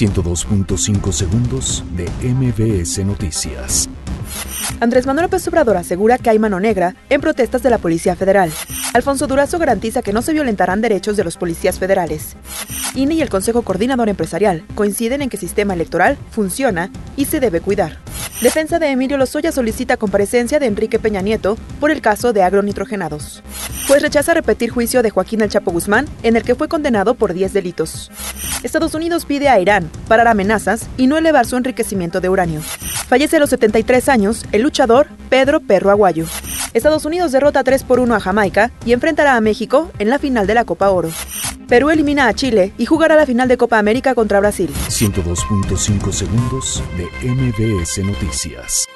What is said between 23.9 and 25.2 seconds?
rechaza repetir juicio de